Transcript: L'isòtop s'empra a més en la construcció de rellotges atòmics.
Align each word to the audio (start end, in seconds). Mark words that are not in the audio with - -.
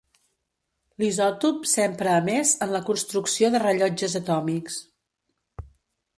L'isòtop 1.03 1.67
s'empra 1.73 2.15
a 2.21 2.25
més 2.31 2.55
en 2.67 2.73
la 2.77 2.81
construcció 2.89 3.53
de 3.57 3.63
rellotges 3.67 4.19
atòmics. 4.23 4.81